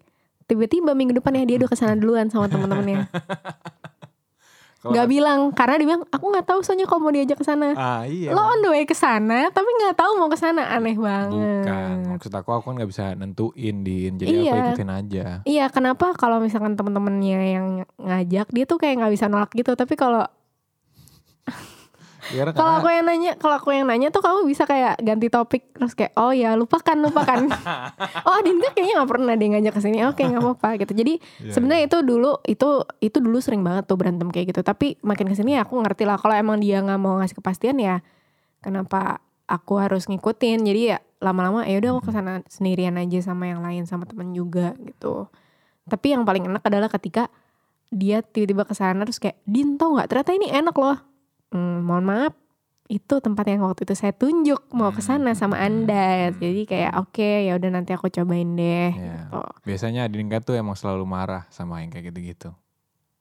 Tiba-tiba 0.45 0.93
minggu 0.93 1.17
depannya 1.17 1.49
dia 1.49 1.57
udah 1.57 1.69
ke 1.69 1.77
sana 1.77 1.97
duluan 1.97 2.29
sama 2.29 2.45
temen-temennya. 2.45 3.09
Kalau 4.85 4.93
Gak 4.93 5.09
bilang, 5.09 5.39
karena 5.49 5.81
dia 5.81 5.87
bilang, 5.89 6.05
aku 6.05 6.25
gak 6.29 6.45
tahu 6.45 6.59
soalnya 6.61 6.85
kalau 6.85 7.01
mau 7.01 7.09
diajak 7.09 7.41
ke 7.41 7.45
sana. 7.45 7.73
Ah 7.73 8.05
iya. 8.05 8.29
Lo 8.29 8.45
on 8.45 8.61
the 8.61 8.69
way 8.69 8.85
ke 8.85 8.93
sana, 8.93 9.49
tapi 9.49 9.65
gak 9.81 9.97
tahu 9.97 10.13
mau 10.13 10.29
ke 10.29 10.37
sana. 10.37 10.69
Aneh 10.69 10.93
banget. 10.93 11.65
Bukan. 11.65 11.95
Maksud 12.13 12.29
aku 12.29 12.49
aku 12.53 12.65
kan 12.69 12.85
gak 12.85 12.91
bisa 12.93 13.17
nentuin 13.17 13.81
din. 13.81 14.21
Jadi 14.21 14.29
aku 14.29 14.45
Iya. 14.45 14.61
ikutin 14.69 14.91
aja. 14.93 15.25
Iya, 15.41 15.65
kenapa 15.73 16.13
kalau 16.13 16.37
misalkan 16.37 16.77
temen-temennya 16.77 17.39
yang 17.49 17.67
ngajak, 17.97 18.53
dia 18.53 18.63
tuh 18.63 18.77
kayak 18.77 19.01
gak 19.01 19.13
bisa 19.17 19.25
nolak 19.25 19.49
gitu. 19.51 19.73
Tapi 19.73 19.97
kalau 19.97 20.21
karena 22.35 22.51
kalau 22.53 22.71
aku 22.83 22.87
yang 22.91 23.05
nanya, 23.07 23.31
kalau 23.39 23.55
aku 23.57 23.69
yang 23.71 23.87
nanya 23.87 24.11
tuh 24.11 24.21
kamu 24.21 24.45
bisa 24.45 24.67
kayak 24.67 24.99
ganti 24.99 25.27
topik 25.31 25.71
terus 25.73 25.95
kayak 25.95 26.13
oh 26.19 26.35
ya 26.35 26.53
lupakan 26.59 26.97
lupakan. 26.99 27.49
oh 28.29 28.39
Dinda 28.43 28.69
kayaknya 28.75 28.93
nggak 29.01 29.09
pernah 29.09 29.33
dia 29.39 29.47
ngajak 29.55 29.73
ke 29.73 29.81
sini. 29.81 29.97
Oke 30.05 30.21
nggak 30.27 30.43
apa-apa 30.43 30.69
gitu. 30.83 30.93
Jadi 30.93 31.13
Iya, 31.15 31.51
sebenarnya 31.51 31.83
itu 31.87 31.97
dulu 32.05 32.31
itu 32.47 32.69
itu 33.03 33.17
dulu 33.19 33.37
sering 33.41 33.61
banget 33.65 33.89
tuh 33.89 33.97
berantem 33.97 34.27
kayak 34.31 34.55
gitu. 34.55 34.61
Tapi 34.61 34.99
makin 35.01 35.27
ke 35.31 35.35
sini 35.35 35.57
ya 35.57 35.67
aku 35.67 35.79
ngerti 35.81 36.03
lah 36.07 36.15
kalau 36.19 36.35
emang 36.35 36.61
dia 36.61 36.79
nggak 36.79 36.99
mau 36.99 37.19
ngasih 37.19 37.37
kepastian 37.39 37.77
ya 37.81 37.99
kenapa 38.61 39.23
aku 39.49 39.81
harus 39.81 40.07
ngikutin. 40.09 40.63
Jadi 40.63 40.81
ya 40.95 40.97
lama-lama 41.21 41.65
ya 41.65 41.79
udah 41.81 41.89
aku 41.97 42.09
ke 42.09 42.11
sana 42.13 42.41
sendirian 42.51 42.95
aja 42.99 43.19
sama 43.23 43.49
yang 43.49 43.61
lain 43.63 43.89
sama 43.89 44.05
temen 44.05 44.33
juga 44.33 44.77
gitu. 44.83 45.29
Tapi 45.85 46.17
yang 46.17 46.25
paling 46.25 46.49
enak 46.49 46.63
adalah 46.65 46.89
ketika 46.89 47.29
dia 47.93 48.25
tiba-tiba 48.25 48.65
ke 48.65 48.73
sana 48.73 49.05
terus 49.05 49.21
kayak 49.21 49.37
Din 49.45 49.77
tau 49.77 49.93
nggak 49.93 50.09
ternyata 50.09 50.31
ini 50.33 50.47
enak 50.49 50.75
loh. 50.75 50.97
Hmm, 51.55 51.87
mohon 51.87 52.03
maaf 52.03 52.33
itu 52.85 53.17
tempat 53.17 53.49
yang 53.49 53.65
waktu 53.65 53.81
itu 53.81 53.95
saya 53.97 54.13
tunjuk 54.13 54.69
mau 54.69 54.93
ke 54.93 55.01
sana 55.01 55.33
sama 55.33 55.57
anda 55.57 56.29
Hmm. 56.29 56.37
jadi 56.37 56.61
kayak 56.67 56.91
oke 57.01 57.29
ya 57.47 57.57
udah 57.57 57.69
nanti 57.73 57.97
aku 57.97 58.13
cobain 58.13 58.53
deh 58.53 58.91
Iya. 58.93 59.31
gitu. 59.31 59.41
Biasanya 59.65 60.05
Adinka 60.05 60.37
tuh 60.43 60.53
emang 60.53 60.77
selalu 60.77 61.01
marah 61.07 61.49
sama 61.49 61.81
yang 61.81 61.89
kayak 61.89 62.13
gitu-gitu. 62.13 62.53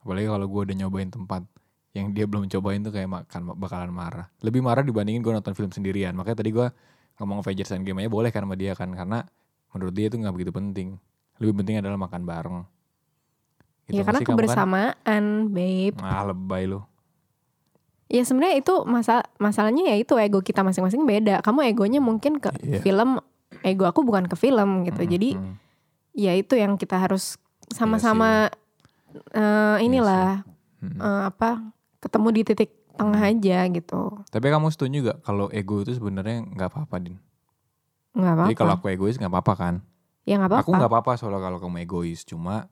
Apalagi 0.05 0.29
kalau 0.29 0.45
gue 0.45 0.61
udah 0.69 0.76
nyobain 0.76 1.09
tempat 1.09 1.49
yang 1.97 2.12
dia 2.12 2.29
belum 2.29 2.50
cobain 2.50 2.85
tuh 2.85 2.93
kayak 2.93 3.09
makan 3.09 3.57
bakalan 3.57 3.88
marah. 3.88 4.29
Lebih 4.45 4.61
marah 4.61 4.85
dibandingin 4.85 5.25
gue 5.25 5.33
nonton 5.33 5.57
film 5.57 5.73
sendirian. 5.73 6.12
Makanya 6.12 6.45
tadi 6.45 6.53
gue 6.53 6.69
ngomong 7.17 7.41
Avengers 7.41 7.73
Endgame 7.73 8.05
aja 8.05 8.11
boleh 8.12 8.29
kan 8.29 8.45
sama 8.45 8.59
dia 8.59 8.76
kan 8.76 8.93
karena 8.93 9.25
menurut 9.73 9.95
dia 9.97 10.12
itu 10.12 10.21
nggak 10.21 10.35
begitu 10.35 10.53
penting. 10.53 11.00
Lebih 11.41 11.64
penting 11.64 11.81
adalah 11.81 11.97
makan 11.97 12.29
bareng. 12.29 12.59
Gitu 13.88 13.97
ya 13.97 14.05
karena 14.05 14.21
kan? 14.21 14.29
kebersamaan 14.29 15.25
babe 15.49 15.97
Ah 16.05 16.21
lebay 16.29 16.69
lu. 16.69 16.85
Ya 18.06 18.23
sebenarnya 18.23 18.61
itu 18.61 18.75
masa 18.84 19.25
masalahnya 19.37 19.88
ya 19.88 19.96
itu 19.96 20.12
ego 20.16 20.38
kita 20.38 20.61
masing-masing 20.61 21.02
beda 21.02 21.40
kamu 21.40 21.68
egonya 21.68 21.99
mungkin 21.99 22.37
ke 22.37 22.52
Iya. 22.61 22.80
film 22.80 23.18
ego 23.61 23.84
aku 23.84 24.02
bukan 24.02 24.26
ke 24.26 24.34
film 24.34 24.84
gitu 24.84 25.00
Mm, 25.00 25.08
jadi 25.08 25.28
mm. 25.34 25.54
ya 26.12 26.32
itu 26.32 26.54
yang 26.54 26.75
kita 26.75 26.99
harus 26.99 27.40
sama-sama 27.68 28.52
eh, 29.30 29.76
inilah 29.80 30.44
Mm. 30.78 31.00
eh, 31.00 31.23
apa 31.28 31.64
ketemu 31.99 32.28
di 32.30 32.42
titik 32.44 32.70
tengah 32.94 33.18
aja 33.18 33.64
gitu 33.66 34.20
Tapi 34.28 34.46
kamu 34.46 34.68
setuju 34.68 34.96
gak 35.02 35.18
kalau 35.25 35.49
ego 35.50 35.80
itu 35.80 35.92
sebenarnya 35.92 36.44
nggak 36.44 36.68
apa-apa 36.68 36.96
din? 37.00 37.16
nggak 38.12 38.34
Jadi 38.37 38.54
kalau 38.54 38.76
apa-apa 38.76 38.87
aku 38.87 38.94
egois 38.94 39.16
nggak 39.16 39.32
apa-apa 39.32 39.54
kan? 39.56 39.75
ya 40.23 40.37
nggak 40.37 40.52
Aku 40.52 40.70
apa-apa 40.70 40.76
nggak 40.78 40.90
apa-apa 40.92 41.12
soalnya 41.16 41.40
kalau 41.42 41.58
kamu 41.58 41.82
egois, 41.82 42.23
cuma 42.23 42.68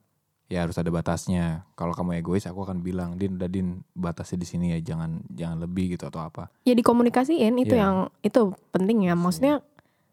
ya 0.53 0.61
harus 0.61 0.77
ada 0.77 0.87
batasnya. 0.87 1.65
Kalau 1.73 1.91
kamu 1.91 2.13
egois, 2.15 2.45
aku 2.45 2.61
akan 2.61 2.79
bilang, 2.79 3.17
Din, 3.17 3.35
udah 3.35 3.49
Din, 3.49 3.81
batasnya 3.91 4.37
di 4.37 4.45
sini 4.45 4.65
ya, 4.69 4.79
jangan 4.85 5.25
jangan 5.27 5.57
lebih 5.59 5.97
gitu 5.97 6.05
atau 6.05 6.21
apa. 6.21 6.53
ya 6.61 6.77
dikomunikasiin 6.77 7.57
itu 7.57 7.73
Iya. 7.73 7.81
yang 7.81 7.95
itu 8.21 8.41
penting 8.69 9.09
ya. 9.09 9.11
Iya 9.11 9.15
maksudnya 9.17 9.55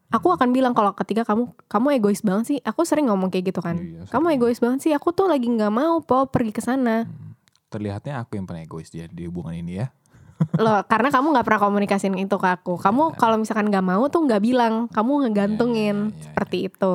aku 0.09 0.33
akan 0.33 0.51
bilang 0.51 0.73
kalau 0.73 0.91
ketika 0.93 1.23
kamu 1.23 1.53
kamu 1.69 1.87
egois 1.95 2.25
banget 2.25 2.45
sih. 2.47 2.59
Aku 2.63 2.83
sering 2.83 3.07
ngomong 3.07 3.29
kayak 3.29 3.53
gitu 3.53 3.61
kan. 3.61 3.77
Iya, 3.77 4.09
kamu 4.09 4.27
egois 4.35 4.59
banget 4.59 4.81
sih. 4.81 4.93
Aku 4.93 5.13
tuh 5.13 5.29
lagi 5.29 5.45
nggak 5.45 5.71
mau 5.71 6.01
po 6.01 6.25
pergi 6.27 6.51
ke 6.51 6.59
sana. 6.59 7.05
Hmm. 7.05 7.37
Terlihatnya 7.69 8.19
aku 8.19 8.35
yang 8.35 8.49
paling 8.49 8.65
egois 8.65 8.89
dia 8.89 9.07
di 9.07 9.29
hubungan 9.29 9.53
ini 9.55 9.79
ya. 9.79 9.93
loh 10.57 10.81
karena 10.89 11.13
kamu 11.13 11.37
nggak 11.37 11.47
pernah 11.47 11.61
komunikasiin 11.61 12.17
itu 12.17 12.35
ke 12.35 12.49
aku. 12.49 12.81
Kamu 12.81 13.13
kalau 13.15 13.37
misalkan 13.37 13.69
nggak 13.69 13.85
mau 13.85 14.09
tuh 14.09 14.25
nggak 14.25 14.41
bilang. 14.41 14.89
Kamu 14.89 15.29
ngegantungin. 15.29 15.97
Iya, 16.01 16.11
iya, 16.11 16.17
iya, 16.17 16.25
seperti 16.27 16.57
itu. 16.67 16.95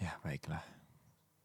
Ya 0.00 0.12
baiklah. 0.24 0.64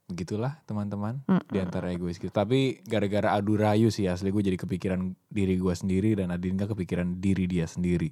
Begitulah 0.10 0.58
teman-teman 0.66 1.22
Mm-mm. 1.30 1.54
di 1.54 1.62
antara 1.62 1.94
egois 1.94 2.18
kita. 2.18 2.34
Tapi 2.44 2.82
gara-gara 2.82 3.38
adu 3.38 3.56
rayu 3.56 3.94
sih 3.94 4.10
asli 4.10 4.34
gue 4.34 4.42
jadi 4.42 4.58
kepikiran 4.58 5.14
diri 5.30 5.56
gue 5.62 5.74
sendiri 5.78 6.18
dan 6.18 6.34
Adinka 6.34 6.66
kepikiran 6.66 7.22
diri 7.22 7.46
dia 7.46 7.70
sendiri. 7.70 8.10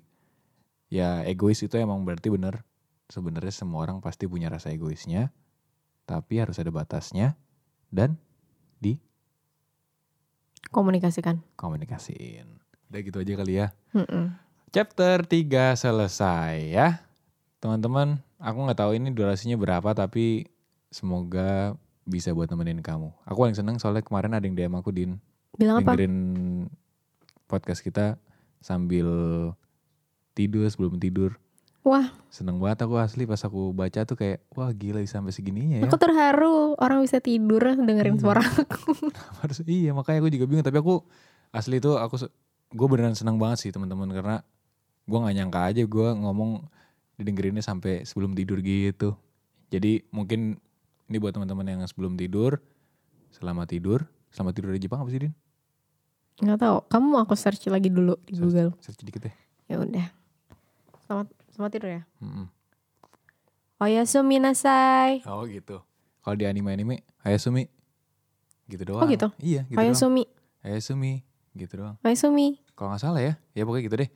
Ya 0.94 1.26
egois 1.26 1.60
itu 1.66 1.74
emang 1.76 2.06
berarti 2.06 2.30
bener. 2.30 2.62
Sebenarnya 3.10 3.52
semua 3.52 3.82
orang 3.82 3.98
pasti 3.98 4.30
punya 4.30 4.54
rasa 4.54 4.70
egoisnya. 4.70 5.34
Tapi 6.06 6.40
harus 6.40 6.56
ada 6.62 6.70
batasnya 6.72 7.36
dan 7.90 8.16
komunikasikan 10.70 11.42
komunikasiin. 11.56 12.60
Udah 12.88 13.00
gitu 13.04 13.18
aja 13.20 13.34
kali 13.36 13.54
ya. 13.60 13.68
Mm-mm. 13.96 14.36
Chapter 14.72 15.24
3 15.24 15.76
selesai 15.80 16.54
ya. 16.72 17.04
Teman-teman, 17.58 18.22
aku 18.38 18.58
nggak 18.68 18.80
tahu 18.80 18.92
ini 18.96 19.10
durasinya 19.12 19.58
berapa 19.58 19.90
tapi 19.98 20.48
semoga 20.94 21.76
bisa 22.08 22.32
buat 22.32 22.48
nemenin 22.48 22.80
kamu. 22.80 23.12
Aku 23.26 23.38
paling 23.38 23.54
seneng 23.54 23.78
soalnya 23.78 24.02
kemarin 24.02 24.32
ada 24.32 24.42
yang 24.42 24.56
DM 24.56 24.74
aku 24.74 24.90
Din. 24.90 25.20
bilang 25.54 25.80
apa 25.80 25.94
Dengerin 25.94 26.16
podcast 27.46 27.82
kita 27.82 28.16
sambil 28.60 29.08
tidur 30.34 30.66
sebelum 30.66 30.98
tidur. 30.98 31.36
wah 31.82 32.12
Seneng 32.28 32.60
banget 32.60 32.84
aku 32.84 32.96
asli 32.96 33.24
pas 33.24 33.40
aku 33.40 33.72
baca 33.72 34.04
tuh 34.04 34.14
kayak 34.14 34.44
wah 34.52 34.68
gila 34.70 35.00
bisa 35.00 35.18
sampai 35.18 35.32
segininya 35.32 35.80
ya. 35.80 35.84
aku 35.84 35.96
terharu 35.96 36.76
orang 36.76 37.00
bisa 37.00 37.18
tidur 37.18 37.64
dengerin 37.64 38.16
Iya. 38.16 38.22
suara 38.22 38.44
aku 38.44 38.92
Harus 39.40 39.64
iya 39.64 39.96
makanya 39.96 40.20
aku 40.20 40.30
juga 40.30 40.46
bingung 40.46 40.62
tapi 40.62 40.76
aku 40.76 41.00
asli 41.50 41.80
tuh 41.80 41.96
aku 41.96 42.28
gue 42.68 42.88
beneran 42.88 43.16
senang 43.16 43.40
banget 43.40 43.64
sih 43.64 43.72
teman-teman 43.72 44.12
karena 44.12 44.44
gue 45.02 45.16
nggak 45.18 45.36
nyangka 45.38 45.60
aja 45.64 45.82
gue 45.82 46.08
ngomong 46.14 46.68
didengerinnya 47.16 47.64
sampai 47.64 48.04
sebelum 48.04 48.36
tidur 48.36 48.60
gitu. 48.60 49.16
Jadi 49.68 50.06
mungkin 50.12 50.60
ini 51.08 51.18
buat 51.18 51.32
teman-teman 51.32 51.64
yang 51.66 51.82
sebelum 51.88 52.20
tidur, 52.20 52.60
selamat 53.32 53.68
tidur, 53.72 54.00
selamat 54.32 54.54
tidur 54.54 54.72
di 54.76 54.82
Jepang 54.84 55.00
apa 55.04 55.10
sih 55.12 55.22
Din? 55.24 55.34
nggak 56.38 56.62
tahu 56.62 56.78
kamu 56.86 57.06
mau 57.10 57.26
aku 57.26 57.34
search 57.34 57.66
lagi 57.66 57.90
dulu 57.90 58.14
di 58.22 58.38
Google 58.38 58.70
Search 58.78 59.02
dikit 59.02 59.26
deh. 59.26 59.34
ya 59.66 59.82
udah 59.82 60.06
selamat 61.10 61.34
selamat 61.50 61.72
tidur 61.74 61.90
ya 61.90 62.02
Mm-mm. 62.22 62.46
Oyasumi 63.82 64.38
nasai 64.38 65.26
Oh 65.26 65.50
gitu. 65.50 65.82
Kalau 66.22 66.36
di 66.38 66.46
anime-anime, 66.46 67.02
Hayasumi. 67.26 67.66
Gitu 68.68 68.84
doang. 68.86 69.06
Oh, 69.06 69.10
gitu? 69.10 69.30
Iya 69.42 69.66
gitu 69.66 69.78
doang. 69.78 69.86
Oyasumi 69.90 70.24
Hayasumi. 70.62 71.14
Gitu 71.58 71.74
doang. 71.74 71.96
Oyasumi 72.06 72.62
Kalau 72.78 72.94
nggak 72.94 73.02
salah 73.02 73.22
ya, 73.22 73.34
ya 73.58 73.66
pokoknya 73.66 73.84
gitu 73.90 73.96
deh. 74.06 74.10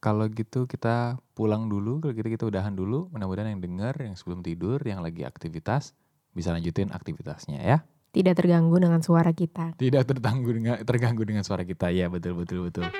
Kalau 0.00 0.26
gitu 0.32 0.64
kita 0.64 1.20
pulang 1.36 1.68
dulu, 1.68 2.00
kalau 2.00 2.16
gitu 2.16 2.28
kita 2.32 2.44
udahan 2.48 2.72
dulu. 2.72 3.12
Mudah-mudahan 3.12 3.52
yang 3.52 3.62
dengar, 3.62 3.94
yang 4.00 4.16
sebelum 4.16 4.40
tidur, 4.40 4.80
yang 4.80 5.04
lagi 5.04 5.28
aktivitas 5.28 5.92
bisa 6.32 6.56
lanjutin 6.56 6.88
aktivitasnya 6.88 7.60
ya. 7.60 7.84
Tidak 8.10 8.34
terganggu 8.34 8.80
dengan 8.80 9.04
suara 9.04 9.30
kita. 9.30 9.78
Tidak 9.78 10.02
terganggu 10.02 10.50
dengan 10.50 10.82
terganggu 10.82 11.22
dengan 11.22 11.44
suara 11.46 11.62
kita 11.62 11.94
ya 11.94 12.10
betul 12.10 12.42
betul 12.42 12.66
betul. 12.66 12.90